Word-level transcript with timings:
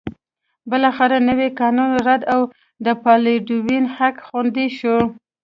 بالاخره 0.69 1.17
نوی 1.29 1.47
قانون 1.59 1.91
رد 2.07 2.21
او 2.33 2.41
د 2.85 2.87
بالډوین 3.03 3.85
حق 3.95 4.15
خوندي 4.27 4.67
شو. 4.77 4.97